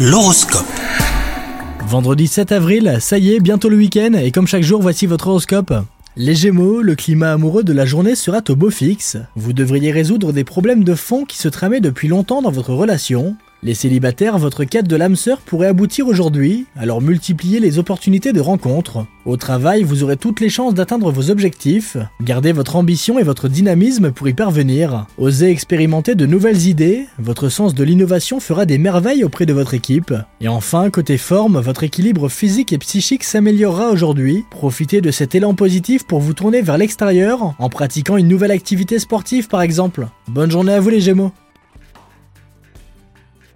L'horoscope. 0.00 0.64
Vendredi 1.80 2.28
7 2.28 2.52
avril, 2.52 2.98
ça 3.00 3.18
y 3.18 3.34
est, 3.34 3.40
bientôt 3.40 3.68
le 3.68 3.76
week-end, 3.76 4.12
et 4.12 4.30
comme 4.30 4.46
chaque 4.46 4.62
jour, 4.62 4.80
voici 4.80 5.06
votre 5.06 5.26
horoscope. 5.26 5.74
Les 6.16 6.36
Gémeaux, 6.36 6.82
le 6.82 6.94
climat 6.94 7.32
amoureux 7.32 7.64
de 7.64 7.72
la 7.72 7.84
journée 7.84 8.14
sera 8.14 8.38
au 8.48 8.54
beau 8.54 8.70
fixe. 8.70 9.16
Vous 9.34 9.52
devriez 9.52 9.90
résoudre 9.90 10.32
des 10.32 10.44
problèmes 10.44 10.84
de 10.84 10.94
fond 10.94 11.24
qui 11.24 11.36
se 11.36 11.48
tramaient 11.48 11.80
depuis 11.80 12.06
longtemps 12.06 12.42
dans 12.42 12.52
votre 12.52 12.74
relation. 12.74 13.36
Les 13.64 13.74
célibataires, 13.74 14.38
votre 14.38 14.62
quête 14.62 14.86
de 14.86 14.94
l'âme 14.94 15.16
sœur 15.16 15.38
pourrait 15.38 15.66
aboutir 15.66 16.06
aujourd'hui, 16.06 16.66
alors 16.76 17.00
multipliez 17.00 17.58
les 17.58 17.80
opportunités 17.80 18.32
de 18.32 18.40
rencontres. 18.40 19.04
Au 19.26 19.36
travail, 19.36 19.82
vous 19.82 20.04
aurez 20.04 20.16
toutes 20.16 20.38
les 20.38 20.48
chances 20.48 20.74
d'atteindre 20.74 21.10
vos 21.10 21.28
objectifs. 21.30 21.96
Gardez 22.22 22.52
votre 22.52 22.76
ambition 22.76 23.18
et 23.18 23.24
votre 23.24 23.48
dynamisme 23.48 24.12
pour 24.12 24.28
y 24.28 24.32
parvenir. 24.32 25.06
Osez 25.18 25.50
expérimenter 25.50 26.14
de 26.14 26.24
nouvelles 26.24 26.68
idées, 26.68 27.06
votre 27.18 27.48
sens 27.48 27.74
de 27.74 27.82
l'innovation 27.82 28.38
fera 28.38 28.64
des 28.64 28.78
merveilles 28.78 29.24
auprès 29.24 29.44
de 29.44 29.52
votre 29.52 29.74
équipe. 29.74 30.14
Et 30.40 30.46
enfin, 30.46 30.88
côté 30.88 31.18
forme, 31.18 31.58
votre 31.58 31.82
équilibre 31.82 32.28
physique 32.28 32.72
et 32.72 32.78
psychique 32.78 33.24
s'améliorera 33.24 33.90
aujourd'hui. 33.90 34.44
Profitez 34.50 35.00
de 35.00 35.10
cet 35.10 35.34
élan 35.34 35.54
positif 35.54 36.06
pour 36.06 36.20
vous 36.20 36.32
tourner 36.32 36.62
vers 36.62 36.78
l'extérieur 36.78 37.56
en 37.58 37.68
pratiquant 37.68 38.16
une 38.16 38.28
nouvelle 38.28 38.52
activité 38.52 39.00
sportive 39.00 39.48
par 39.48 39.62
exemple. 39.62 40.06
Bonne 40.28 40.52
journée 40.52 40.74
à 40.74 40.80
vous 40.80 40.90
les 40.90 41.00
Gémeaux 41.00 41.32